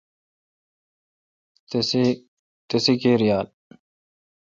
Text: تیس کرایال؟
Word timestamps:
تیس 2.69 2.85
کرایال؟ 3.01 3.47